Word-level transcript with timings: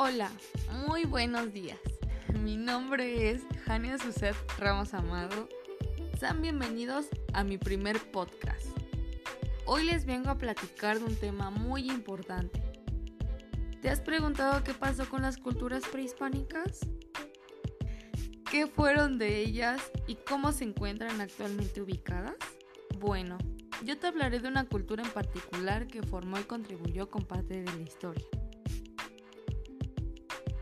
Hola, 0.00 0.30
muy 0.86 1.06
buenos 1.06 1.52
días. 1.52 1.80
Mi 2.44 2.56
nombre 2.56 3.32
es 3.32 3.42
Jania 3.64 3.98
Suset 3.98 4.36
Ramos 4.56 4.94
Amado. 4.94 5.48
Sean 6.20 6.40
bienvenidos 6.40 7.06
a 7.32 7.42
mi 7.42 7.58
primer 7.58 7.98
podcast. 8.12 8.68
Hoy 9.66 9.82
les 9.82 10.06
vengo 10.06 10.30
a 10.30 10.38
platicar 10.38 11.00
de 11.00 11.04
un 11.04 11.16
tema 11.16 11.50
muy 11.50 11.90
importante. 11.90 12.62
¿Te 13.82 13.90
has 13.90 14.00
preguntado 14.00 14.62
qué 14.62 14.72
pasó 14.72 15.08
con 15.08 15.22
las 15.22 15.36
culturas 15.36 15.82
prehispánicas? 15.90 16.78
¿Qué 18.48 18.68
fueron 18.68 19.18
de 19.18 19.40
ellas 19.40 19.82
y 20.06 20.14
cómo 20.14 20.52
se 20.52 20.62
encuentran 20.62 21.20
actualmente 21.20 21.82
ubicadas? 21.82 22.36
Bueno, 23.00 23.36
yo 23.84 23.98
te 23.98 24.06
hablaré 24.06 24.38
de 24.38 24.46
una 24.46 24.64
cultura 24.64 25.02
en 25.02 25.10
particular 25.10 25.88
que 25.88 26.04
formó 26.04 26.38
y 26.38 26.44
contribuyó 26.44 27.10
con 27.10 27.24
parte 27.24 27.64
de 27.64 27.76
la 27.76 27.82
historia. 27.82 28.28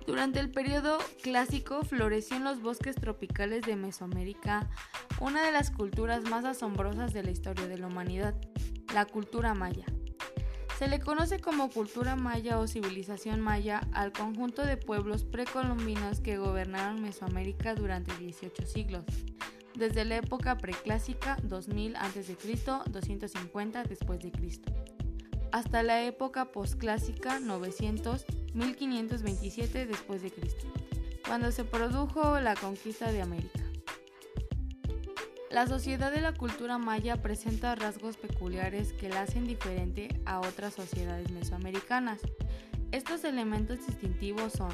Durante 0.06 0.38
el 0.38 0.50
periodo 0.50 0.98
clásico 1.20 1.82
floreció 1.82 2.36
en 2.36 2.44
los 2.44 2.62
bosques 2.62 2.94
tropicales 2.94 3.62
de 3.62 3.74
Mesoamérica 3.74 4.70
una 5.20 5.44
de 5.44 5.50
las 5.50 5.72
culturas 5.72 6.22
más 6.30 6.44
asombrosas 6.44 7.12
de 7.12 7.24
la 7.24 7.32
historia 7.32 7.66
de 7.66 7.76
la 7.76 7.88
humanidad, 7.88 8.34
la 8.94 9.04
cultura 9.04 9.54
maya. 9.54 9.84
Se 10.78 10.86
le 10.86 11.00
conoce 11.00 11.40
como 11.40 11.70
cultura 11.70 12.14
maya 12.14 12.60
o 12.60 12.68
civilización 12.68 13.40
maya 13.40 13.80
al 13.92 14.12
conjunto 14.12 14.64
de 14.64 14.76
pueblos 14.76 15.24
precolombinos 15.24 16.20
que 16.20 16.38
gobernaron 16.38 17.02
Mesoamérica 17.02 17.74
durante 17.74 18.16
18 18.16 18.64
siglos, 18.64 19.04
desde 19.74 20.04
la 20.04 20.18
época 20.18 20.56
preclásica 20.56 21.36
2000 21.42 21.96
a.C., 21.96 22.36
250 22.90 23.84
después 23.84 24.20
de 24.20 24.30
Cristo, 24.30 24.72
hasta 25.52 25.82
la 25.82 26.02
época 26.02 26.52
posclásica 26.52 27.40
900 27.40 28.24
1527 28.54 29.86
después 29.86 30.22
cuando 31.26 31.50
se 31.50 31.64
produjo 31.64 32.40
la 32.40 32.54
conquista 32.54 33.12
de 33.12 33.20
América. 33.20 33.60
La 35.50 35.66
sociedad 35.66 36.12
de 36.12 36.20
la 36.20 36.32
cultura 36.32 36.78
maya 36.78 37.22
presenta 37.22 37.74
rasgos 37.74 38.16
peculiares 38.16 38.92
que 38.92 39.08
la 39.08 39.22
hacen 39.22 39.46
diferente 39.46 40.20
a 40.24 40.40
otras 40.40 40.74
sociedades 40.74 41.30
mesoamericanas. 41.30 42.20
Estos 42.92 43.24
elementos 43.24 43.86
distintivos 43.86 44.52
son 44.52 44.70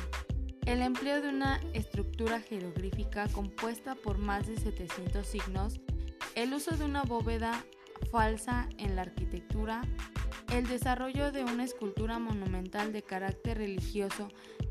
el 0.67 0.83
empleo 0.83 1.20
de 1.20 1.28
una 1.28 1.61
estructura 1.73 2.41
jeroglífica 2.41 3.28
compuesta 3.28 3.95
por 3.95 4.19
más 4.19 4.47
de 4.47 4.56
700 4.56 5.27
signos, 5.27 5.81
el 6.34 6.53
uso 6.55 6.77
de 6.77 6.84
una 6.84 7.03
bóveda 7.03 7.65
falsa 8.11 8.69
en 8.78 8.97
la 8.97 9.03
arquitectura, 9.03 9.83
el 10.53 10.67
desarrollo 10.67 11.33
de 11.33 11.45
una 11.45 11.64
escultura 11.64 12.19
monumental 12.19 12.92
de 12.92 13.03
carácter 13.03 13.56
religioso 13.56 14.28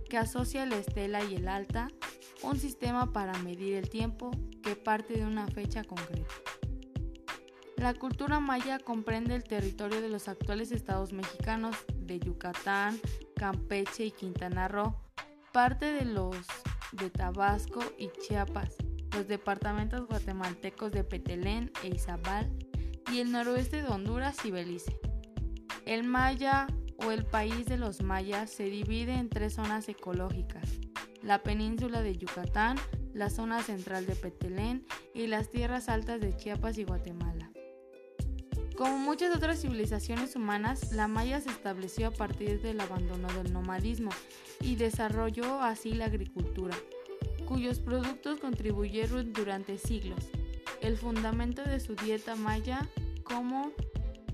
que 0.08 0.18
asocia 0.18 0.66
la 0.68 0.78
estela 0.78 1.24
y 1.24 1.36
el 1.36 1.48
alta, 1.48 1.88
un 2.44 2.60
sistema 2.60 3.12
para 3.12 3.34
medir 3.40 3.74
el 3.74 3.90
tiempo 3.90 4.30
que 4.62 4.76
parte 4.76 5.14
de 5.16 5.26
una 5.26 5.48
fecha 5.48 5.84
concreta. 5.84 6.34
La 7.78 7.96
cultura 7.96 8.40
maya 8.40 8.78
comprende 8.78 9.34
el 9.34 9.44
territorio 9.44 10.02
de 10.02 10.10
los 10.10 10.28
actuales 10.28 10.72
estados 10.72 11.14
mexicanos 11.14 11.76
de 11.96 12.20
Yucatán, 12.20 13.00
Campeche 13.36 14.06
y 14.06 14.12
Quintana 14.12 14.68
Roo, 14.68 14.96
parte 15.52 15.92
de 15.92 16.06
los 16.06 16.36
de 16.92 17.10
Tabasco 17.10 17.82
y 17.98 18.10
Chiapas, 18.20 18.76
los 19.16 19.28
departamentos 19.28 20.06
guatemaltecos 20.06 20.92
de 20.92 21.04
Petelén 21.04 21.72
e 21.84 21.88
Izabal 21.88 22.52
y 23.12 23.20
el 23.20 23.32
noroeste 23.32 23.82
de 23.82 23.88
Honduras 23.88 24.46
y 24.46 24.52
Belice. 24.52 25.11
El 25.92 26.06
maya 26.06 26.68
o 27.06 27.12
el 27.12 27.26
país 27.26 27.66
de 27.66 27.76
los 27.76 28.02
mayas 28.02 28.50
se 28.50 28.64
divide 28.64 29.12
en 29.12 29.28
tres 29.28 29.56
zonas 29.56 29.90
ecológicas, 29.90 30.64
la 31.22 31.44
península 31.44 32.02
de 32.02 32.18
Yucatán, 32.18 32.78
la 33.14 33.30
zona 33.30 33.62
central 33.62 34.06
de 34.06 34.16
Petelén 34.16 34.86
y 35.14 35.28
las 35.28 35.50
tierras 35.50 35.90
altas 35.90 36.22
de 36.22 36.34
Chiapas 36.38 36.78
y 36.78 36.86
Guatemala. 36.86 37.52
Como 38.78 39.00
muchas 39.00 39.36
otras 39.36 39.60
civilizaciones 39.60 40.38
humanas, 40.38 40.94
la 40.94 41.10
maya 41.10 41.42
se 41.42 41.50
estableció 41.50 42.08
a 42.08 42.12
partir 42.12 42.62
del 42.62 42.80
abandono 42.80 43.28
del 43.34 43.52
nomadismo 43.52 44.12
y 44.62 44.78
desarrolló 44.78 45.60
así 45.60 45.92
la 45.92 46.06
agricultura, 46.06 46.78
cuyos 47.46 47.80
productos 47.80 48.40
contribuyeron 48.40 49.34
durante 49.34 49.78
siglos. 49.78 50.24
El 50.80 50.96
fundamento 50.96 51.64
de 51.64 51.82
su 51.82 51.96
dieta 51.96 52.38
maya 52.38 52.88
como 53.26 53.74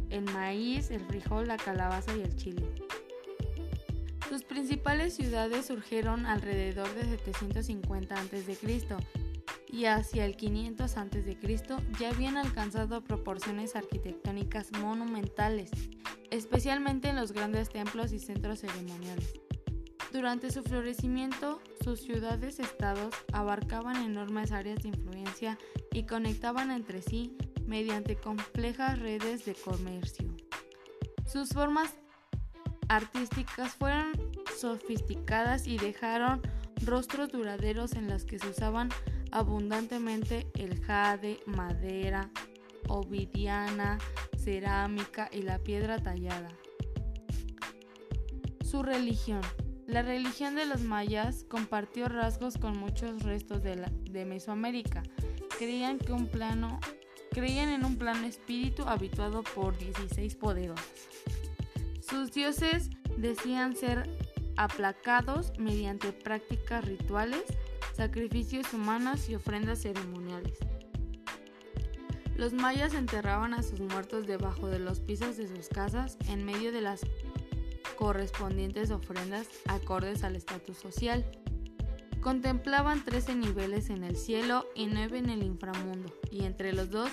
el 0.09 0.23
maíz, 0.25 0.91
el 0.91 1.01
frijol, 1.01 1.47
la 1.47 1.57
calabaza 1.57 2.16
y 2.16 2.22
el 2.22 2.35
chile. 2.35 2.63
Sus 4.29 4.44
principales 4.44 5.13
ciudades 5.13 5.68
surgieron 5.68 6.25
alrededor 6.25 6.94
de 6.95 7.06
750 7.06 8.16
a.C. 8.16 8.57
y 9.69 9.85
hacia 9.85 10.25
el 10.25 10.35
500 10.35 10.97
a.C. 10.97 11.38
ya 11.97 12.09
habían 12.09 12.35
alcanzado 12.35 13.03
proporciones 13.03 13.75
arquitectónicas 13.75 14.72
monumentales, 14.81 15.72
especialmente 16.29 17.07
en 17.07 17.16
los 17.16 17.31
grandes 17.31 17.69
templos 17.69 18.12
y 18.12 18.19
centros 18.19 18.59
ceremoniales. 18.59 19.34
Durante 20.12 20.51
su 20.51 20.63
florecimiento, 20.63 21.62
sus 21.84 22.01
ciudades-estados 22.01 23.13
abarcaban 23.34 24.03
enormes 24.03 24.51
áreas 24.51 24.84
de 24.84 24.90
influencia 24.90 25.57
y 25.91 26.03
conectaban 26.03 26.72
entre 26.72 27.01
sí 27.01 27.38
mediante 27.67 28.16
complejas 28.16 29.00
redes 29.00 29.45
de 29.45 29.53
comercio. 29.53 30.33
Sus 31.25 31.50
formas 31.50 31.94
artísticas 32.88 33.73
fueron 33.73 34.13
sofisticadas 34.57 35.67
y 35.67 35.78
dejaron 35.78 36.41
rostros 36.85 37.31
duraderos 37.31 37.94
en 37.94 38.07
los 38.07 38.23
que 38.23 38.39
se 38.39 38.47
usaban 38.50 38.89
abundantemente 39.31 40.47
el 40.55 40.81
jade, 40.83 41.39
madera, 41.45 42.31
obsidiana, 42.88 43.97
cerámica 44.38 45.29
y 45.31 45.41
la 45.41 45.59
piedra 45.59 45.99
tallada. 45.99 46.49
Su 48.63 48.84
religión. 48.84 49.41
La 49.85 50.01
religión 50.01 50.55
de 50.55 50.66
los 50.66 50.81
mayas 50.81 51.45
compartió 51.45 52.09
rasgos 52.09 52.57
con 52.57 52.78
muchos 52.78 53.23
restos 53.23 53.63
de, 53.63 53.89
de 54.09 54.25
Mesoamérica. 54.25 55.03
Creían 55.57 55.97
que 55.97 56.11
un 56.11 56.28
plano 56.28 56.79
creían 57.37 57.69
en 57.69 57.85
un 57.85 57.97
plano 57.97 58.25
espíritu 58.25 58.81
habituado 58.87 59.43
por 59.43 59.77
16 59.77 60.33
poderosos. 60.37 60.83
Sus 62.01 62.31
dioses 62.31 62.89
decían 63.15 63.75
ser 63.75 64.09
aplacados 64.55 65.53
mediante 65.59 66.11
prácticas 66.13 66.83
rituales, 66.83 67.43
sacrificios 67.95 68.73
humanos 68.73 69.29
y 69.29 69.35
ofrendas 69.35 69.83
ceremoniales. 69.83 70.57
Los 72.35 72.53
mayas 72.53 72.95
enterraban 72.95 73.53
a 73.53 73.61
sus 73.61 73.81
muertos 73.81 74.25
debajo 74.25 74.67
de 74.67 74.79
los 74.79 74.99
pisos 74.99 75.37
de 75.37 75.47
sus 75.47 75.69
casas 75.69 76.17
en 76.29 76.43
medio 76.43 76.71
de 76.71 76.81
las 76.81 77.01
correspondientes 77.97 78.89
ofrendas 78.89 79.47
acordes 79.67 80.23
al 80.23 80.35
estatus 80.35 80.77
social. 80.77 81.23
Contemplaban 82.22 83.03
13 83.03 83.35
niveles 83.35 83.89
en 83.89 84.03
el 84.03 84.17
cielo 84.17 84.66
y 84.75 84.88
9 84.88 85.19
en 85.19 85.29
el 85.29 85.44
inframundo, 85.44 86.13
y 86.31 86.44
entre 86.44 86.73
los 86.73 86.89
dos 86.89 87.09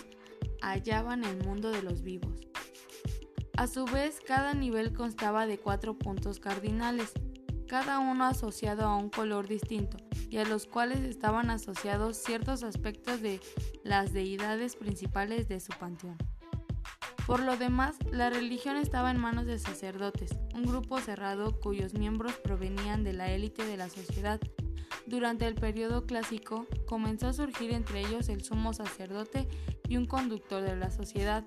hallaban 0.60 1.24
el 1.24 1.44
mundo 1.44 1.70
de 1.70 1.82
los 1.82 2.02
vivos. 2.02 2.40
A 3.56 3.68
su 3.68 3.84
vez, 3.84 4.18
cada 4.26 4.54
nivel 4.54 4.92
constaba 4.92 5.46
de 5.46 5.58
cuatro 5.58 5.96
puntos 5.96 6.40
cardinales, 6.40 7.12
cada 7.68 8.00
uno 8.00 8.24
asociado 8.24 8.84
a 8.84 8.96
un 8.96 9.10
color 9.10 9.46
distinto, 9.46 9.98
y 10.28 10.38
a 10.38 10.44
los 10.44 10.66
cuales 10.66 11.00
estaban 11.00 11.50
asociados 11.50 12.16
ciertos 12.16 12.64
aspectos 12.64 13.20
de 13.20 13.40
las 13.84 14.12
deidades 14.12 14.74
principales 14.74 15.46
de 15.48 15.60
su 15.60 15.72
panteón. 15.78 16.16
Por 17.26 17.40
lo 17.40 17.56
demás, 17.56 17.96
la 18.10 18.28
religión 18.28 18.76
estaba 18.76 19.10
en 19.10 19.20
manos 19.20 19.46
de 19.46 19.58
sacerdotes, 19.58 20.32
un 20.54 20.64
grupo 20.64 20.98
cerrado 20.98 21.58
cuyos 21.60 21.94
miembros 21.94 22.34
provenían 22.34 23.04
de 23.04 23.12
la 23.12 23.30
élite 23.30 23.64
de 23.64 23.76
la 23.76 23.88
sociedad 23.88 24.40
durante 25.06 25.46
el 25.46 25.54
periodo 25.54 26.06
clásico 26.06 26.66
comenzó 26.86 27.28
a 27.28 27.32
surgir 27.32 27.72
entre 27.72 28.00
ellos 28.00 28.28
el 28.28 28.42
sumo 28.42 28.72
sacerdote 28.72 29.46
y 29.88 29.96
un 29.96 30.06
conductor 30.06 30.62
de 30.62 30.76
la 30.76 30.90
sociedad, 30.90 31.44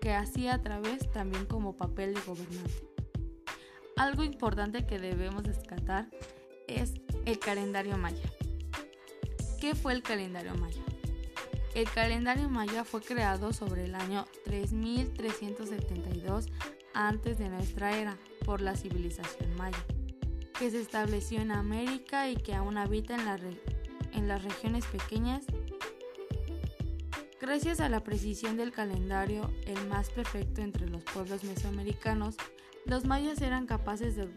que 0.00 0.12
hacía 0.12 0.54
a 0.54 0.62
través 0.62 1.10
también 1.10 1.46
como 1.46 1.76
papel 1.76 2.14
de 2.14 2.20
gobernante. 2.20 2.86
Algo 3.96 4.22
importante 4.22 4.86
que 4.86 5.00
debemos 5.00 5.42
descartar 5.42 6.08
es 6.68 6.94
el 7.24 7.40
calendario 7.40 7.98
maya. 7.98 8.22
¿Qué 9.60 9.74
fue 9.74 9.94
el 9.94 10.02
calendario 10.02 10.54
maya? 10.54 10.82
El 11.74 11.90
calendario 11.90 12.48
maya 12.48 12.84
fue 12.84 13.00
creado 13.00 13.52
sobre 13.52 13.86
el 13.86 13.96
año 13.96 14.24
3372 14.44 16.46
antes 16.94 17.38
de 17.38 17.48
nuestra 17.48 17.98
era 17.98 18.16
por 18.44 18.60
la 18.60 18.76
civilización 18.76 19.56
maya 19.56 19.84
que 20.58 20.70
se 20.70 20.80
estableció 20.80 21.40
en 21.40 21.52
América 21.52 22.28
y 22.30 22.36
que 22.36 22.54
aún 22.54 22.78
habita 22.78 23.14
en, 23.14 23.60
en 24.12 24.28
las 24.28 24.42
regiones 24.42 24.84
pequeñas. 24.86 25.44
Gracias 27.40 27.80
a 27.80 27.88
la 27.88 28.02
precisión 28.02 28.56
del 28.56 28.72
calendario, 28.72 29.50
el 29.66 29.88
más 29.88 30.10
perfecto 30.10 30.60
entre 30.60 30.88
los 30.88 31.04
pueblos 31.04 31.44
mesoamericanos, 31.44 32.36
los 32.84 33.04
mayas 33.04 33.40
eran 33.42 33.66
capaces 33.66 34.16
de 34.16 34.28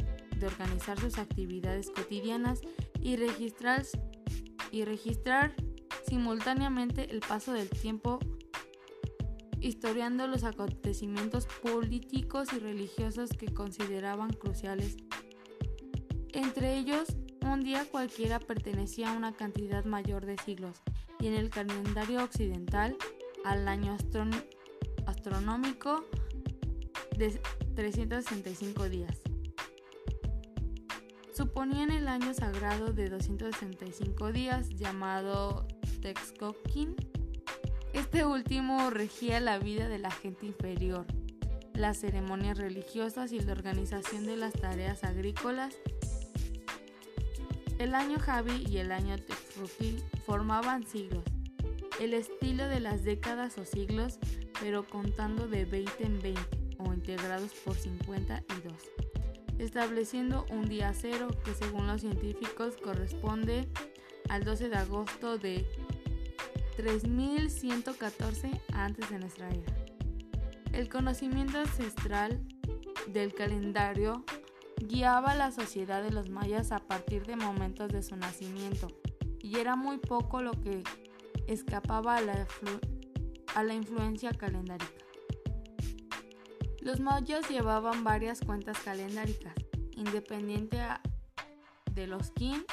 de 0.41 0.47
organizar 0.47 0.99
sus 0.99 1.17
actividades 1.17 1.89
cotidianas 1.91 2.61
y 2.99 3.15
registrar, 3.15 3.85
y 4.71 4.83
registrar 4.83 5.55
simultáneamente 6.09 7.09
el 7.11 7.21
paso 7.21 7.53
del 7.53 7.69
tiempo 7.69 8.19
historiando 9.59 10.25
los 10.27 10.43
acontecimientos 10.43 11.45
políticos 11.61 12.49
y 12.53 12.59
religiosos 12.59 13.29
que 13.29 13.53
consideraban 13.53 14.33
cruciales. 14.33 14.97
Entre 16.33 16.77
ellos, 16.77 17.07
un 17.41 17.63
día 17.63 17.85
cualquiera 17.85 18.39
pertenecía 18.39 19.11
a 19.11 19.17
una 19.17 19.33
cantidad 19.33 19.85
mayor 19.85 20.25
de 20.25 20.37
siglos, 20.37 20.81
y 21.19 21.27
en 21.27 21.33
el 21.33 21.49
calendario 21.49 22.23
occidental 22.23 22.95
al 23.43 23.67
año 23.67 23.97
astronómico 25.05 26.05
de 27.17 27.41
365 27.75 28.89
días. 28.89 29.17
Suponían 31.35 31.91
el 31.91 32.07
año 32.07 32.33
sagrado 32.33 32.93
de 32.93 33.09
265 33.09 34.31
días 34.31 34.69
llamado 34.69 35.67
Texcoquín 36.01 36.95
este 37.93 38.23
último 38.23 38.89
regía 38.89 39.41
la 39.41 39.59
vida 39.59 39.89
de 39.89 39.99
la 39.99 40.11
gente 40.11 40.45
inferior, 40.45 41.05
las 41.73 41.99
ceremonias 41.99 42.57
religiosas 42.57 43.33
y 43.33 43.39
la 43.41 43.51
organización 43.51 44.25
de 44.25 44.37
las 44.37 44.53
tareas 44.53 45.03
agrícolas. 45.03 45.75
El 47.81 47.95
año 47.95 48.19
Javi 48.19 48.63
y 48.69 48.77
el 48.77 48.91
año 48.91 49.17
Texruquil 49.17 50.03
formaban 50.23 50.85
siglos, 50.85 51.23
el 51.99 52.13
estilo 52.13 52.67
de 52.67 52.79
las 52.79 53.03
décadas 53.03 53.57
o 53.57 53.65
siglos, 53.65 54.19
pero 54.59 54.85
contando 54.85 55.47
de 55.47 55.65
20 55.65 56.05
en 56.05 56.21
20 56.21 56.41
o 56.77 56.93
integrados 56.93 57.53
por 57.65 57.75
52, 57.75 58.71
estableciendo 59.57 60.45
un 60.51 60.69
día 60.69 60.93
cero 60.93 61.29
que 61.43 61.55
según 61.55 61.87
los 61.87 62.01
científicos 62.01 62.75
corresponde 62.77 63.67
al 64.29 64.43
12 64.43 64.69
de 64.69 64.75
agosto 64.75 65.39
de 65.39 65.65
3114 66.77 68.61
antes 68.73 69.09
de 69.09 69.17
nuestra 69.17 69.49
era. 69.49 69.73
El 70.71 70.87
conocimiento 70.87 71.57
ancestral 71.57 72.39
del 73.07 73.33
calendario 73.33 74.23
guiaba 74.87 75.35
la 75.35 75.51
sociedad 75.51 76.01
de 76.01 76.11
los 76.11 76.29
mayas 76.29 76.71
a 76.71 76.79
partir 76.79 77.25
de 77.25 77.35
momentos 77.35 77.89
de 77.89 78.01
su 78.01 78.15
nacimiento 78.15 78.87
y 79.39 79.57
era 79.57 79.75
muy 79.75 79.97
poco 79.97 80.41
lo 80.41 80.51
que 80.51 80.83
escapaba 81.47 82.17
a 82.17 82.21
la, 83.63 83.73
influencia 83.73 84.31
calendárica. 84.31 85.05
Los 86.81 86.99
mayas 86.99 87.47
llevaban 87.49 88.03
varias 88.03 88.41
cuentas 88.41 88.79
calendáricas, 88.79 89.53
independiente 89.95 90.79
de 91.91 92.07
los 92.07 92.31
kin, 92.31 92.63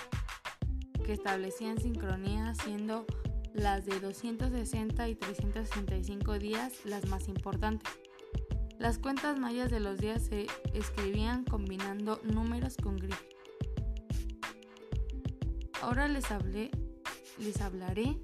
que 1.04 1.12
establecían 1.12 1.78
sincronía 1.78 2.54
siendo 2.54 3.06
las 3.52 3.84
de 3.84 4.00
260 4.00 5.08
y 5.08 5.14
365 5.14 6.38
días 6.38 6.72
las 6.84 7.06
más 7.08 7.28
importantes. 7.28 7.90
Las 8.78 8.98
cuentas 8.98 9.38
mayas 9.38 9.72
de 9.72 9.80
los 9.80 9.98
días 9.98 10.22
se 10.22 10.46
escribían 10.72 11.44
combinando 11.44 12.20
números 12.22 12.76
con 12.80 12.96
grife. 12.96 13.28
Ahora 15.82 16.06
les, 16.06 16.30
hablé, 16.30 16.70
les 17.38 17.60
hablaré 17.60 18.16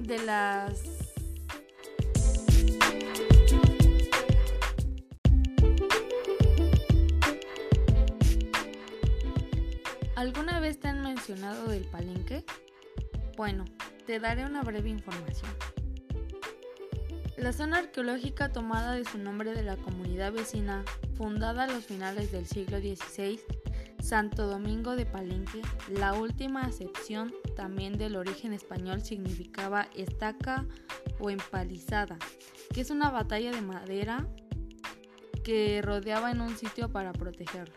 de 0.00 0.18
las 0.24 0.82
¿Alguna 10.16 10.60
vez 10.60 10.80
te 10.80 10.88
han 10.88 11.02
mencionado 11.02 11.68
del 11.68 11.84
palenque? 11.84 12.44
Bueno, 13.36 13.66
te 14.06 14.18
daré 14.18 14.46
una 14.46 14.62
breve 14.62 14.88
información. 14.88 15.50
La 17.36 17.52
zona 17.52 17.78
arqueológica 17.78 18.52
tomada 18.52 18.92
de 18.92 19.04
su 19.04 19.18
nombre 19.18 19.54
de 19.54 19.64
la 19.64 19.76
comunidad 19.76 20.32
vecina, 20.32 20.84
fundada 21.16 21.64
a 21.64 21.66
los 21.66 21.84
finales 21.84 22.30
del 22.30 22.46
siglo 22.46 22.78
XVI, 22.78 23.40
Santo 24.00 24.46
Domingo 24.46 24.94
de 24.94 25.04
Palenque, 25.04 25.60
la 25.88 26.14
última 26.14 26.62
acepción 26.62 27.34
también 27.56 27.98
del 27.98 28.14
origen 28.14 28.52
español 28.52 29.00
significaba 29.02 29.88
estaca 29.96 30.64
o 31.18 31.28
empalizada, 31.28 32.18
que 32.72 32.82
es 32.82 32.90
una 32.90 33.10
batalla 33.10 33.50
de 33.50 33.62
madera 33.62 34.28
que 35.42 35.82
rodeaba 35.82 36.30
en 36.30 36.40
un 36.40 36.56
sitio 36.56 36.92
para 36.92 37.12
protegerlo. 37.12 37.74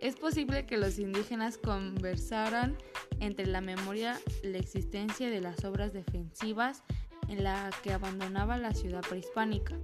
Es 0.00 0.14
posible 0.14 0.64
que 0.64 0.76
los 0.76 1.00
indígenas 1.00 1.58
conversaran 1.58 2.78
entre 3.18 3.46
la 3.46 3.60
memoria 3.60 4.20
la 4.44 4.58
existencia 4.58 5.28
de 5.28 5.40
las 5.40 5.64
obras 5.64 5.92
defensivas 5.92 6.84
en 7.28 7.44
la 7.44 7.70
que 7.82 7.92
abandonaba 7.92 8.58
la 8.58 8.72
ciudad 8.72 9.02
prehispánica. 9.08 9.76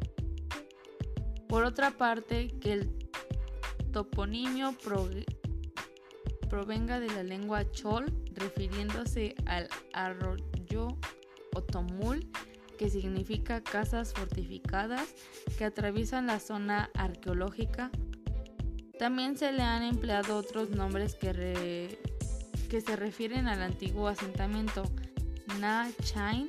Por 1.49 1.65
otra 1.65 1.93
parte, 1.93 2.49
que 2.61 2.73
el 2.73 3.09
toponimio 3.93 4.75
provenga 6.49 7.01
de 7.01 7.09
la 7.09 7.23
lengua 7.23 7.71
chol, 7.71 8.13
refiriéndose 8.33 9.35
al 9.47 9.69
arroyo 9.93 10.99
Otomul, 11.55 12.29
que 12.79 12.91
significa 12.91 13.63
casas 13.63 14.13
fortificadas 14.13 15.15
que 15.57 15.65
atraviesan 15.65 16.27
la 16.27 16.41
zona 16.41 16.91
arqueológica 16.95 17.91
también 18.99 19.37
se 19.37 19.51
le 19.53 19.63
han 19.63 19.83
empleado 19.83 20.37
otros 20.37 20.71
nombres 20.71 21.17
que, 21.17 21.99
se 22.81 22.97
refieren 22.97 23.49
al 23.49 23.63
antiguo 23.63 24.09
asentamiento. 24.09 24.85
Na 25.61 25.91
Chain, 26.03 26.47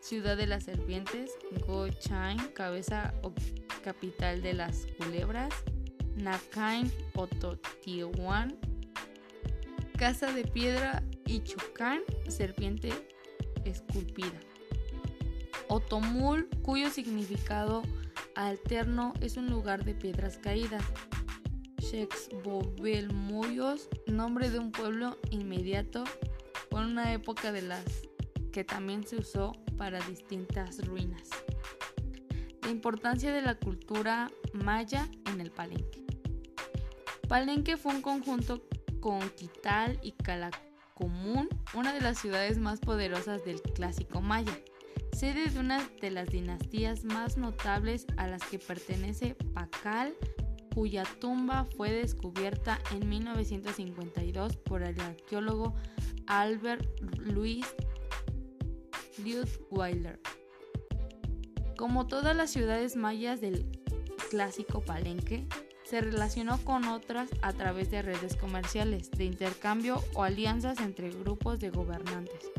ciudad 0.00 0.36
de 0.36 0.46
las 0.46 0.64
serpientes, 0.64 1.32
Go 1.66 1.88
Chain, 1.88 2.38
cabeza 2.54 3.14
o 3.22 3.32
capital 3.82 4.42
de 4.42 4.54
las 4.54 4.86
culebras, 4.98 5.52
Nakain 6.16 6.90
Ototiwan, 7.14 8.56
casa 9.96 10.32
de 10.32 10.44
piedra 10.44 11.02
y 11.26 11.42
serpiente 12.28 12.90
esculpida. 13.64 14.40
Otomul, 15.68 16.48
cuyo 16.62 16.90
significado 16.90 17.82
alterno 18.34 19.14
es 19.20 19.36
un 19.36 19.48
lugar 19.48 19.84
de 19.84 19.94
piedras 19.94 20.38
caídas. 20.38 20.82
Moyos, 23.12 23.88
nombre 24.06 24.50
de 24.50 24.58
un 24.58 24.72
pueblo 24.72 25.18
inmediato 25.30 26.04
con 26.70 26.84
una 26.84 27.12
época 27.12 27.52
de 27.52 27.62
las 27.62 27.84
que 28.52 28.64
también 28.64 29.06
se 29.06 29.16
usó 29.16 29.52
para 29.80 29.98
distintas 30.00 30.86
ruinas. 30.86 31.22
La 32.60 32.68
importancia 32.68 33.32
de 33.32 33.40
la 33.40 33.54
cultura 33.54 34.30
maya 34.52 35.08
en 35.32 35.40
el 35.40 35.50
Palenque. 35.50 36.04
Palenque 37.30 37.78
fue 37.78 37.94
un 37.94 38.02
conjunto 38.02 38.62
con 39.00 39.20
Quital 39.30 39.98
y 40.02 40.12
Calacomún, 40.12 41.48
una 41.72 41.94
de 41.94 42.02
las 42.02 42.18
ciudades 42.18 42.58
más 42.58 42.80
poderosas 42.80 43.42
del 43.46 43.62
clásico 43.62 44.20
maya, 44.20 44.52
sede 45.16 45.48
de 45.48 45.58
una 45.58 45.88
de 46.02 46.10
las 46.10 46.28
dinastías 46.28 47.04
más 47.04 47.38
notables 47.38 48.04
a 48.18 48.26
las 48.26 48.42
que 48.44 48.58
pertenece 48.58 49.34
Pacal, 49.54 50.14
cuya 50.74 51.04
tumba 51.22 51.64
fue 51.64 51.90
descubierta 51.90 52.78
en 52.92 53.08
1952 53.08 54.58
por 54.58 54.82
el 54.82 55.00
arqueólogo 55.00 55.74
Albert 56.26 56.86
Louis 57.16 57.66
Como 61.76 62.06
todas 62.06 62.36
las 62.36 62.50
ciudades 62.50 62.96
mayas 62.96 63.40
del 63.40 63.66
clásico 64.30 64.82
Palenque, 64.82 65.46
se 65.84 66.00
relacionó 66.00 66.58
con 66.58 66.84
otras 66.84 67.30
a 67.42 67.52
través 67.52 67.90
de 67.90 68.02
redes 68.02 68.36
comerciales, 68.36 69.10
de 69.10 69.24
intercambio 69.24 70.02
o 70.14 70.22
alianzas 70.22 70.78
entre 70.80 71.10
grupos 71.10 71.58
de 71.58 71.70
gobernantes. 71.70 72.50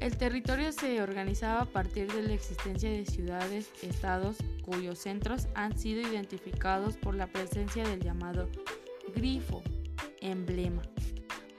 El 0.00 0.16
territorio 0.16 0.70
se 0.70 1.02
organizaba 1.02 1.62
a 1.62 1.64
partir 1.64 2.12
de 2.12 2.22
la 2.22 2.32
existencia 2.32 2.88
de 2.88 3.04
ciudades, 3.04 3.68
estados, 3.82 4.36
cuyos 4.62 5.00
centros 5.00 5.48
han 5.54 5.76
sido 5.76 6.02
identificados 6.02 6.96
por 6.96 7.16
la 7.16 7.26
presencia 7.26 7.82
del 7.82 8.00
llamado 8.00 8.48
grifo, 9.16 9.60
emblema. 10.20 10.82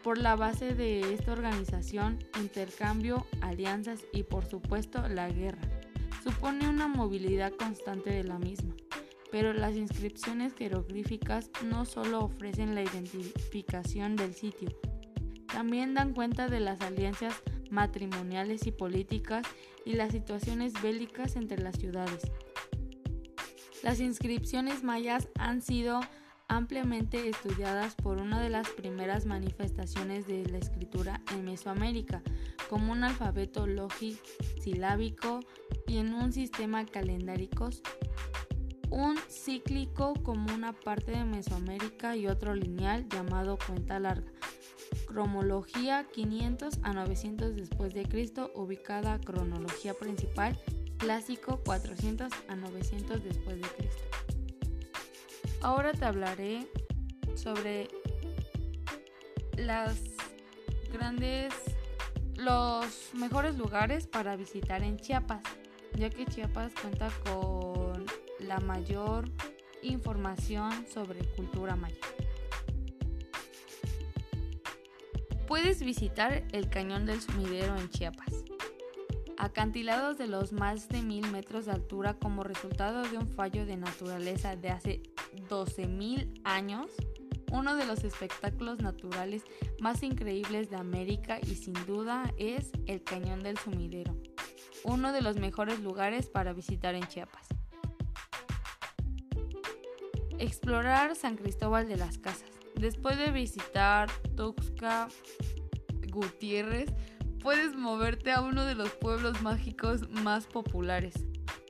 Por 0.04 0.18
la 0.18 0.36
base 0.36 0.74
de 0.74 1.14
esta 1.14 1.34
organización, 1.34 2.20
intercambio, 2.40 3.26
alianzas 3.42 4.00
y 4.14 4.24
por 4.24 4.46
supuesto 4.46 5.08
la 5.08 5.30
guerra. 5.30 5.62
Supone 6.24 6.70
una 6.70 6.88
movilidad 6.88 7.54
constante 7.54 8.10
de 8.12 8.24
la 8.24 8.40
misma, 8.40 8.76
pero 9.32 9.54
las 9.54 9.76
inscripciones 9.76 10.54
jeroglíficas 10.54 11.50
no 11.66 11.86
solo 11.86 12.20
ofrecen 12.20 12.76
la 12.76 12.84
identificación 12.84 14.16
del 14.16 14.34
sitio, 14.34 14.70
también 15.52 15.94
dan 15.94 16.14
cuenta 16.14 16.48
de 16.48 16.60
las 16.60 16.80
alianzas 16.82 17.34
matrimoniales 17.70 18.68
y 18.68 18.72
políticas 18.72 19.46
y 19.86 19.94
las 19.94 20.12
situaciones 20.12 20.74
bélicas 20.82 21.36
entre 21.36 21.62
las 21.62 21.78
ciudades. 21.78 22.22
Las 23.84 24.00
inscripciones 24.00 24.84
mayas 24.84 25.28
han 25.38 25.62
sido 25.62 26.02
ampliamente 26.50 27.30
estudiadas 27.30 27.96
por 27.96 28.18
una 28.18 28.42
de 28.42 28.50
las 28.50 28.68
primeras 28.70 29.26
manifestaciones 29.26 30.28
de 30.28 30.46
la 30.48 30.58
escritura 30.58 31.22
en 31.32 31.46
Mesoamérica, 31.46 32.22
como 32.70 32.92
un 32.92 33.04
alfabeto 33.04 33.68
logisilábico 33.68 35.40
y 35.88 35.98
en 35.98 36.14
un 36.14 36.34
sistema 36.34 36.86
calendáricos, 36.86 37.82
un 38.90 39.18
cíclico 39.30 40.16
como 40.24 40.54
una 40.54 40.74
parte 40.74 41.12
de 41.12 41.24
Mesoamérica 41.24 42.16
y 42.16 42.28
otro 42.28 42.56
lineal 42.56 43.08
llamado 43.08 43.58
cuenta 43.66 44.00
larga. 44.00 44.32
Cromología 45.08 46.08
500 46.12 46.80
a 46.82 46.94
900 46.94 47.56
después 47.56 47.94
de 47.94 48.04
Cristo, 48.04 48.52
ubicada 48.56 49.20
cronología 49.20 49.94
principal, 49.94 50.60
clásico 50.98 51.62
400 51.64 52.32
a 52.48 52.56
900 52.56 53.24
después 53.24 53.58
de 53.58 53.68
Cristo. 53.68 54.39
Ahora 55.62 55.92
te 55.92 56.06
hablaré 56.06 56.68
sobre 57.36 57.90
las 59.58 60.00
grandes, 60.94 61.54
los 62.36 63.12
mejores 63.14 63.58
lugares 63.58 64.08
para 64.08 64.38
visitar 64.38 64.84
en 64.84 64.98
Chiapas, 64.98 65.44
ya 65.96 66.10
que 66.10 66.26
Chiapas 66.26 66.72
cuenta 66.82 67.10
con 67.26 68.06
la 68.40 68.60
mayor 68.60 69.30
información 69.82 70.86
sobre 70.88 71.20
cultura 71.36 71.76
maya. 71.76 71.96
Puedes 75.46 75.84
visitar 75.84 76.44
el 76.52 76.70
Cañón 76.70 77.06
del 77.06 77.22
Sumidero 77.22 77.76
en 77.76 77.90
Chiapas, 77.90 78.46
acantilados 79.38 80.18
de 80.18 80.28
los 80.28 80.54
más 80.54 80.88
de 80.90 81.02
mil 81.02 81.30
metros 81.32 81.66
de 81.66 81.72
altura 81.72 82.14
como 82.14 82.44
resultado 82.44 83.02
de 83.04 83.18
un 83.18 83.28
fallo 83.28 83.66
de 83.66 83.76
naturaleza 83.76 84.56
de 84.56 84.70
hace 84.70 85.02
12.000 85.50 86.42
años, 86.44 86.92
uno 87.52 87.76
de 87.76 87.86
los 87.86 88.04
espectáculos 88.04 88.80
naturales 88.80 89.44
más 89.80 90.04
increíbles 90.04 90.70
de 90.70 90.78
América 90.78 91.40
y 91.42 91.56
sin 91.56 91.74
duda 91.86 92.32
es 92.38 92.72
el 92.86 93.04
Cañón 93.04 93.42
del 93.42 93.58
Sumidero, 93.58 94.16
uno 94.84 95.12
de 95.12 95.22
los 95.22 95.38
mejores 95.38 95.80
lugares 95.80 96.30
para 96.30 96.54
visitar 96.54 96.96
en 96.96 97.08
Chiapas. 97.08 97.48
Explorar 100.38 101.16
San 101.16 101.36
Cristóbal 101.36 101.88
de 101.88 101.98
las 101.98 102.18
Casas. 102.18 102.50
Después 102.76 103.18
de 103.18 103.32
visitar 103.32 104.10
Tuxtla 104.38 105.10
Gutiérrez, 106.12 106.94
puedes 107.42 107.76
moverte 107.76 108.32
a 108.32 108.42
uno 108.42 108.64
de 108.64 108.76
los 108.76 108.92
pueblos 108.92 109.42
mágicos 109.42 110.10
más 110.10 110.48
populares, 110.48 111.14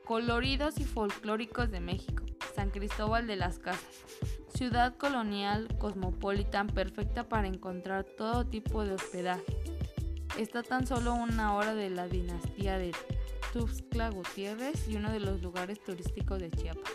coloridos 0.05 0.79
y 0.79 0.83
folclóricos 0.83 1.71
de 1.71 1.79
México. 1.79 2.28
San 2.56 2.70
Cristóbal 2.72 3.27
de 3.27 3.36
las 3.36 3.60
Casas, 3.60 3.84
ciudad 4.53 4.96
colonial 4.98 5.68
cosmopolitan 5.77 6.68
perfecta 6.68 7.27
para 7.27 7.48
encontrar 7.48 8.03
todo 8.03 8.46
tipo 8.46 8.84
de 8.84 8.94
hospedaje. 8.94 9.44
Está 10.38 10.63
tan 10.63 10.88
solo 10.88 11.13
una 11.13 11.56
hora 11.56 11.75
de 11.75 11.89
la 11.89 12.08
dinastía 12.08 12.77
de 12.77 12.91
Tuxtla 13.53 14.10
Gutiérrez 14.10 14.88
y 14.88 14.96
uno 14.96 15.12
de 15.12 15.20
los 15.20 15.41
lugares 15.41 15.82
turísticos 15.84 16.39
de 16.39 16.51
Chiapas. 16.51 16.91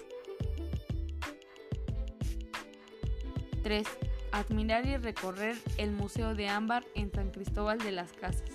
3. 3.63 3.87
Admirar 4.33 4.87
y 4.87 4.97
recorrer 4.97 5.57
el 5.79 5.91
Museo 5.91 6.35
de 6.35 6.49
Ámbar 6.49 6.85
en 6.95 7.11
San 7.11 7.31
Cristóbal 7.31 7.79
de 7.79 7.93
las 7.93 8.13
Casas. 8.13 8.51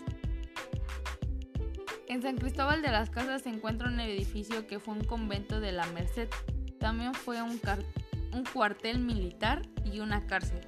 En 2.07 2.21
San 2.21 2.37
Cristóbal 2.37 2.81
de 2.81 2.89
las 2.89 3.09
Casas 3.09 3.43
se 3.43 3.49
encuentra 3.49 3.87
un 3.87 3.99
edificio 3.99 4.65
que 4.65 4.79
fue 4.79 4.95
un 4.95 5.03
convento 5.03 5.59
de 5.59 5.71
la 5.71 5.85
Merced, 5.87 6.29
también 6.79 7.13
fue 7.13 7.41
un, 7.41 7.59
cuartel 8.53 8.99
militar 8.99 9.61
y 9.85 9.99
una 9.99 10.25
cárcel. 10.25 10.61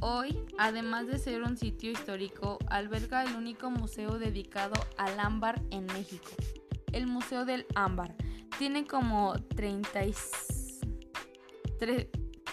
Hoy, 0.00 0.38
además 0.58 1.06
de 1.06 1.18
ser 1.18 1.42
un 1.42 1.56
sitio 1.56 1.90
histórico, 1.90 2.58
alberga 2.68 3.22
el 3.24 3.36
único 3.36 3.70
museo 3.70 4.18
dedicado 4.18 4.74
al 4.96 5.20
ámbar 5.20 5.62
en 5.70 5.86
México, 5.86 6.30
el 6.92 7.06
Museo 7.06 7.44
del 7.44 7.66
Ámbar. 7.74 8.14
Tiene 8.58 8.86
como 8.86 9.34
33, 9.54 10.80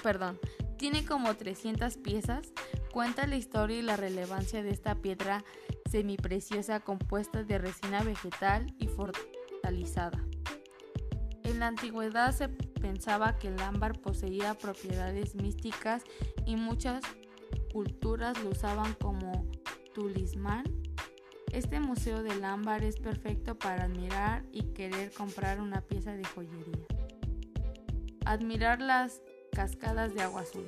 perdón, 0.03 0.39
tiene 0.77 1.05
como 1.05 1.35
300 1.35 1.97
piezas. 1.97 2.53
Cuenta 2.93 3.27
la 3.27 3.35
historia 3.35 3.79
y 3.79 3.81
la 3.81 3.97
relevancia 3.97 4.63
de 4.63 4.71
esta 4.71 4.95
piedra 4.95 5.43
semipreciosa 5.89 6.79
compuesta 6.79 7.43
de 7.43 7.57
resina 7.57 8.03
vegetal 8.03 8.73
y 8.79 8.87
fortalizada. 8.87 10.23
En 11.59 11.63
la 11.63 11.67
antigüedad 11.67 12.33
se 12.33 12.47
pensaba 12.47 13.37
que 13.37 13.49
el 13.49 13.59
ámbar 13.59 13.99
poseía 13.99 14.53
propiedades 14.53 15.35
místicas 15.35 16.03
y 16.45 16.55
muchas 16.55 17.03
culturas 17.73 18.41
lo 18.41 18.51
usaban 18.51 18.93
como 18.93 19.45
tulismán. 19.93 20.63
Este 21.51 21.81
museo 21.81 22.23
del 22.23 22.45
ámbar 22.45 22.85
es 22.85 22.95
perfecto 22.95 23.57
para 23.57 23.83
admirar 23.83 24.45
y 24.53 24.71
querer 24.71 25.11
comprar 25.11 25.59
una 25.59 25.81
pieza 25.81 26.13
de 26.13 26.23
joyería. 26.23 26.85
Admirar 28.23 28.79
las 28.79 29.21
cascadas 29.51 30.13
de 30.13 30.21
agua 30.21 30.43
azul. 30.43 30.65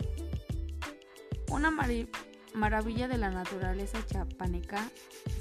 Maravilla 2.53 3.07
de 3.07 3.17
la 3.17 3.29
naturaleza 3.29 4.05
chapaneca 4.05 4.89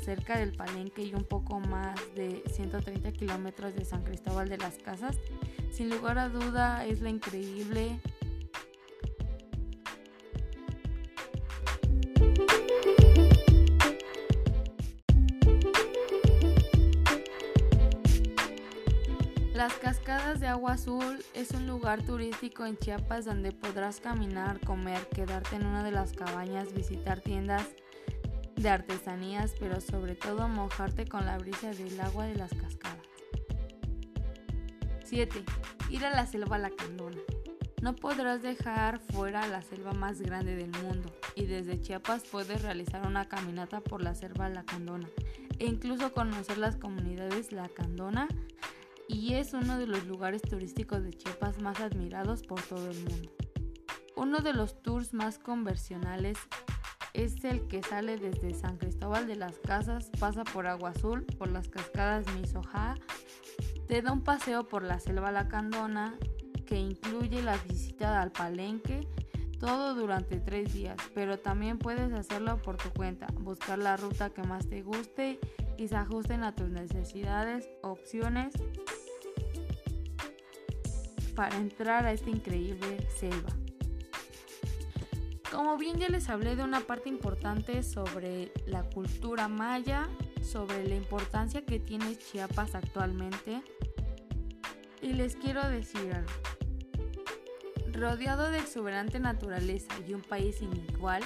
cerca 0.05 0.39
del 0.39 0.53
Palenque 0.53 1.03
y 1.03 1.15
un 1.15 1.25
poco 1.25 1.61
más 1.61 1.99
de 2.15 2.43
130 2.53 3.13
kilómetros 3.13 3.75
de 3.75 3.85
San 3.85 4.03
Cristóbal 4.03 4.49
de 4.49 4.59
las 4.59 4.79
Casas, 4.79 5.19
sin 5.71 5.91
lugar 5.91 6.19
a 6.19 6.29
duda 6.29 6.85
es 6.87 7.01
la 7.01 7.11
increíble 7.11 8.01
Cascadas 19.91 20.39
de 20.39 20.47
Agua 20.47 20.75
Azul 20.75 21.19
es 21.35 21.51
un 21.51 21.67
lugar 21.67 22.01
turístico 22.03 22.65
en 22.65 22.79
Chiapas 22.79 23.25
donde 23.25 23.51
podrás 23.51 23.99
caminar, 23.99 24.61
comer, 24.61 25.09
quedarte 25.09 25.57
en 25.57 25.67
una 25.67 25.83
de 25.83 25.91
las 25.91 26.13
cabañas, 26.13 26.73
visitar 26.73 27.19
tiendas 27.19 27.67
de 28.55 28.69
artesanías, 28.69 29.53
pero 29.59 29.81
sobre 29.81 30.15
todo 30.15 30.47
mojarte 30.47 31.07
con 31.09 31.27
la 31.27 31.39
brisa 31.39 31.73
del 31.73 32.01
agua 32.01 32.27
de 32.27 32.37
las 32.37 32.55
cascadas. 32.55 33.05
7. 35.07 35.43
Ir 35.91 36.07
a 36.07 36.11
la 36.11 36.25
selva 36.25 36.57
Lacandona. 36.57 37.19
No 37.83 37.97
podrás 37.97 38.43
dejar 38.43 39.01
fuera 39.01 39.49
la 39.49 39.61
selva 39.61 39.93
más 39.93 40.21
grande 40.21 40.55
del 40.55 40.71
mundo 40.85 41.11
y 41.35 41.47
desde 41.47 41.81
Chiapas 41.81 42.23
puedes 42.31 42.63
realizar 42.63 43.05
una 43.09 43.27
caminata 43.27 43.81
por 43.81 44.05
la 44.05 44.15
selva 44.15 44.49
Lacandona 44.49 45.09
e 45.59 45.67
incluso 45.67 46.13
conocer 46.13 46.59
las 46.59 46.77
comunidades 46.77 47.51
Lacandona 47.51 48.29
y 49.13 49.35
es 49.35 49.55
uno 49.55 49.77
de 49.79 49.87
los 49.87 50.07
lugares 50.07 50.41
turísticos 50.43 51.03
de 51.03 51.11
Chiapas 51.11 51.61
más 51.61 51.81
admirados 51.81 52.43
por 52.43 52.63
todo 52.63 52.91
el 52.91 52.99
mundo. 52.99 53.31
Uno 54.17 54.39
de 54.39 54.53
los 54.53 54.83
tours 54.83 55.15
más 55.15 55.39
conversionales 55.39 56.39
es 57.13 57.45
el 57.45 57.67
que 57.67 57.83
sale 57.83 58.19
desde 58.19 58.55
San 58.55 58.77
Cristóbal 58.77 59.27
de 59.27 59.35
las 59.35 59.59
Casas, 59.59 60.11
pasa 60.21 60.45
por 60.45 60.67
Agua 60.67 60.91
Azul, 60.91 61.25
por 61.39 61.51
las 61.51 61.69
cascadas 61.69 62.25
Misoja, 62.35 62.95
te 63.89 64.01
da 64.01 64.13
un 64.13 64.23
paseo 64.23 64.69
por 64.69 64.85
la 64.85 65.01
selva 65.01 65.33
Lacandona 65.33 66.17
que 66.65 66.77
incluye 66.79 67.43
la 67.43 67.57
visita 67.57 68.23
al 68.23 68.31
palenque, 68.31 69.09
todo 69.59 69.95
durante 69.95 70.39
tres 70.39 70.73
días, 70.73 70.97
pero 71.15 71.39
también 71.39 71.79
puedes 71.79 72.13
hacerlo 72.13 72.63
por 72.63 72.77
tu 72.77 72.91
cuenta, 72.91 73.27
buscar 73.41 73.79
la 73.79 73.97
ruta 73.97 74.31
que 74.31 74.43
más 74.45 74.69
te 74.69 74.83
guste 74.83 75.41
y 75.77 75.89
se 75.89 75.97
ajusten 75.97 76.45
a 76.45 76.55
tus 76.55 76.69
necesidades, 76.69 77.69
opciones 77.83 78.55
para 81.31 81.57
entrar 81.57 82.07
a 82.07 82.13
esta 82.13 82.31
increíble 82.31 83.07
selva. 83.19 83.51
Como 85.51 85.77
bien 85.77 85.99
ya 85.99 86.09
les 86.09 86.29
hablé 86.29 86.55
de 86.55 86.63
una 86.63 86.81
parte 86.81 87.09
importante 87.09 87.83
sobre 87.83 88.53
la 88.67 88.85
cultura 88.85 89.49
maya, 89.49 90.09
sobre 90.43 90.87
la 90.87 90.95
importancia 90.95 91.65
que 91.65 91.81
tiene 91.81 92.17
Chiapas 92.17 92.75
actualmente, 92.75 93.63
y 95.03 95.13
les 95.13 95.35
quiero 95.37 95.67
decir 95.69 96.13
algo. 96.13 96.33
Rodeado 97.93 98.51
de 98.51 98.59
exuberante 98.59 99.19
naturaleza 99.19 99.93
y 100.07 100.15
un 100.15 100.23
país 100.23 100.57
sin 100.59 100.73
igual, 100.95 101.25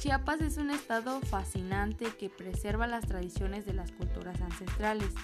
Chiapas 0.00 0.40
es 0.40 0.56
un 0.56 0.70
estado 0.70 1.20
fascinante 1.20 2.06
que 2.18 2.30
preserva 2.30 2.86
las 2.86 3.06
tradiciones 3.06 3.66
de 3.66 3.74
las 3.74 3.92
culturas 3.92 4.40
ancestrales. 4.40 5.14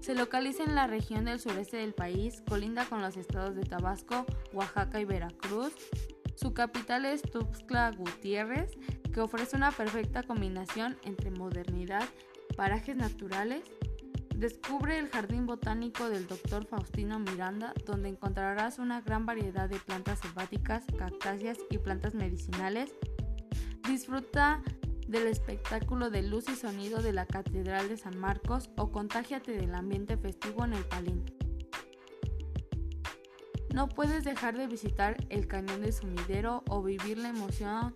Se 0.00 0.14
localiza 0.14 0.64
en 0.64 0.74
la 0.74 0.86
región 0.86 1.24
del 1.26 1.40
sureste 1.40 1.78
del 1.78 1.94
país, 1.94 2.42
colinda 2.48 2.84
con 2.86 3.02
los 3.02 3.16
estados 3.16 3.54
de 3.54 3.62
Tabasco, 3.62 4.26
Oaxaca 4.52 5.00
y 5.00 5.04
Veracruz, 5.04 5.72
su 6.34 6.54
capital 6.54 7.04
es 7.04 7.22
Tuxtla 7.22 7.90
Gutiérrez, 7.90 8.70
que 9.12 9.20
ofrece 9.20 9.56
una 9.56 9.72
perfecta 9.72 10.22
combinación 10.22 10.96
entre 11.02 11.32
modernidad, 11.32 12.04
parajes 12.56 12.96
naturales, 12.96 13.64
Descubre 14.38 14.96
el 14.96 15.08
jardín 15.08 15.46
botánico 15.46 16.08
del 16.08 16.28
Dr. 16.28 16.64
Faustino 16.64 17.18
Miranda, 17.18 17.74
donde 17.84 18.08
encontrarás 18.08 18.78
una 18.78 19.00
gran 19.00 19.26
variedad 19.26 19.68
de 19.68 19.80
plantas 19.80 20.20
selváticas, 20.20 20.84
cactáceas 20.96 21.58
y 21.70 21.78
plantas 21.78 22.14
medicinales. 22.14 22.94
Disfruta 23.88 24.62
del 25.08 25.26
espectáculo 25.26 26.10
de 26.10 26.22
luz 26.22 26.48
y 26.48 26.54
sonido 26.54 27.02
de 27.02 27.12
la 27.12 27.26
Catedral 27.26 27.88
de 27.88 27.96
San 27.96 28.18
Marcos 28.18 28.70
o 28.76 28.92
contágiate 28.92 29.52
del 29.52 29.74
ambiente 29.74 30.16
festivo 30.16 30.64
en 30.64 30.74
el 30.74 30.84
Palín. 30.84 31.24
No 33.72 33.88
puedes 33.88 34.24
dejar 34.24 34.56
de 34.56 34.66
visitar 34.66 35.16
el 35.30 35.46
cañón 35.46 35.80
de 35.80 35.92
Sumidero 35.92 36.62
o 36.68 36.82
vivir 36.82 37.18
la 37.18 37.30
emoción 37.30 37.94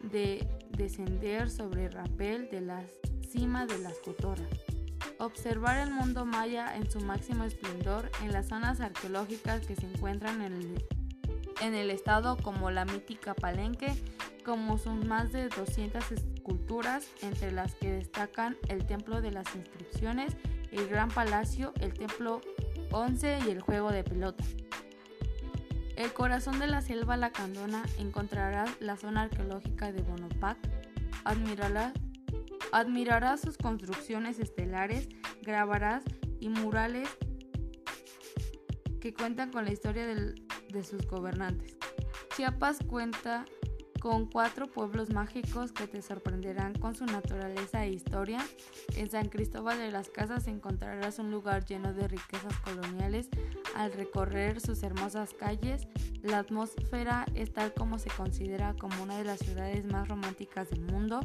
de 0.00 0.46
descender 0.70 1.50
sobre 1.50 1.86
el 1.86 1.92
rapel 1.92 2.48
de 2.50 2.60
la 2.60 2.82
cima 3.30 3.66
de 3.66 3.78
las 3.78 3.98
cotorras. 3.98 4.48
Observar 5.18 5.78
el 5.78 5.92
mundo 5.92 6.24
maya 6.24 6.76
en 6.76 6.90
su 6.90 7.00
máximo 7.00 7.44
esplendor 7.44 8.10
en 8.22 8.32
las 8.32 8.48
zonas 8.48 8.80
arqueológicas 8.80 9.66
que 9.66 9.76
se 9.76 9.86
encuentran 9.86 10.42
en 10.42 10.52
el, 10.54 10.84
en 11.62 11.74
el 11.74 11.90
estado 11.90 12.36
como 12.36 12.72
la 12.72 12.84
mítica 12.84 13.34
Palenque, 13.34 13.94
como 14.44 14.78
son 14.78 15.06
más 15.06 15.30
de 15.30 15.48
200 15.48 16.10
esculturas, 16.10 17.06
entre 17.22 17.52
las 17.52 17.76
que 17.76 17.92
destacan 17.92 18.56
el 18.68 18.84
Templo 18.84 19.20
de 19.20 19.30
las 19.30 19.54
Inscripciones, 19.54 20.36
el 20.72 20.88
Gran 20.88 21.08
Palacio, 21.08 21.72
el 21.80 21.94
Templo 21.94 22.40
11 22.90 23.38
y 23.46 23.50
el 23.50 23.60
Juego 23.60 23.92
de 23.92 24.02
Pelota. 24.02 24.42
El 25.94 26.12
corazón 26.12 26.58
de 26.58 26.66
la 26.66 26.80
selva 26.80 27.16
lacandona 27.16 27.84
encontrarás 27.96 28.68
la 28.80 28.96
zona 28.96 29.22
arqueológica 29.22 29.92
de 29.92 30.02
Bonopac, 30.02 30.58
admirarás, 31.24 31.92
admirarás 32.72 33.40
sus 33.40 33.56
construcciones 33.56 34.40
estelares, 34.40 35.08
grabarás 35.42 36.02
y 36.40 36.48
murales 36.48 37.08
que 39.00 39.14
cuentan 39.14 39.52
con 39.52 39.64
la 39.64 39.72
historia 39.72 40.06
de 40.72 40.82
sus 40.82 41.06
gobernantes. 41.06 41.76
Chiapas 42.36 42.78
cuenta 42.86 43.44
con 44.02 44.26
cuatro 44.26 44.66
pueblos 44.66 45.10
mágicos 45.10 45.70
que 45.70 45.86
te 45.86 46.02
sorprenderán 46.02 46.74
con 46.74 46.96
su 46.96 47.06
naturaleza 47.06 47.84
e 47.84 47.90
historia. 47.90 48.44
En 48.96 49.08
San 49.08 49.28
Cristóbal 49.28 49.78
de 49.78 49.92
las 49.92 50.08
Casas 50.08 50.48
encontrarás 50.48 51.20
un 51.20 51.30
lugar 51.30 51.64
lleno 51.64 51.94
de 51.94 52.08
riquezas 52.08 52.58
coloniales. 52.64 53.28
Al 53.76 53.92
recorrer 53.92 54.60
sus 54.60 54.82
hermosas 54.82 55.34
calles, 55.34 55.86
la 56.20 56.38
atmósfera 56.38 57.26
es 57.36 57.52
tal 57.52 57.72
como 57.74 58.00
se 58.00 58.10
considera 58.10 58.74
como 58.74 59.04
una 59.04 59.18
de 59.18 59.24
las 59.24 59.38
ciudades 59.38 59.84
más 59.86 60.08
románticas 60.08 60.70
del 60.70 60.80
mundo. 60.80 61.20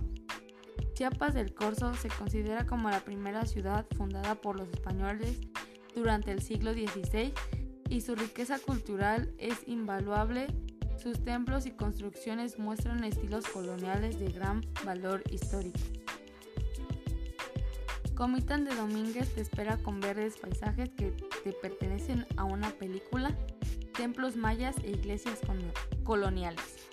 Chiapas 0.94 1.34
del 1.34 1.56
Corzo 1.56 1.96
se 1.96 2.10
considera 2.10 2.68
como 2.68 2.92
la 2.92 3.00
primera 3.00 3.48
ciudad 3.48 3.88
fundada 3.98 4.36
por 4.36 4.56
los 4.56 4.70
españoles 4.70 5.40
durante 5.96 6.32
el 6.32 6.44
siglo 6.44 6.74
XVI 6.74 7.34
y 7.90 8.02
su 8.02 8.16
riqueza 8.16 8.60
cultural 8.60 9.34
es 9.38 9.68
invaluable 9.68 10.48
sus 10.98 11.24
templos 11.24 11.68
y 11.68 11.72
construcciones 11.72 12.58
muestran 12.58 13.04
estilos 13.04 13.46
coloniales 13.48 14.20
de 14.20 14.32
gran 14.32 14.66
valor 14.84 15.24
histórico. 15.32 15.78
Comitán 18.16 18.66
de 18.66 18.74
Domínguez 18.74 19.34
te 19.36 19.42
espera 19.42 19.78
con 19.78 20.02
verdes 20.02 20.38
paisajes 20.38 20.90
que 20.90 21.12
te 21.44 21.54
pertenecen 21.54 22.26
a 22.36 22.46
una 22.46 22.72
película, 22.72 23.38
templos 23.96 24.36
mayas 24.36 24.76
e 24.84 24.90
iglesias 24.90 25.40
coloniales. 26.04 26.90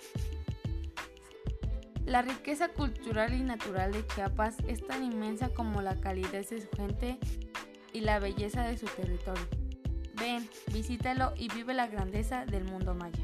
La 2.05 2.21
riqueza 2.21 2.67
cultural 2.69 3.33
y 3.33 3.41
natural 3.41 3.91
de 3.91 4.05
Chiapas 4.05 4.57
es 4.67 4.85
tan 4.85 5.03
inmensa 5.03 5.49
como 5.49 5.81
la 5.81 5.99
calidez 5.99 6.51
de 6.51 6.61
su 6.61 6.69
gente 6.77 7.17
y 7.91 8.01
la 8.01 8.19
belleza 8.19 8.63
de 8.67 8.77
su 8.77 8.85
territorio. 8.85 9.64
Ven, 10.19 10.49
visítalo 10.73 11.33
y 11.35 11.49
vive 11.49 11.73
la 11.73 11.87
grandeza 11.87 12.45
del 12.45 12.63
mundo 12.63 12.93
maya. 12.93 13.23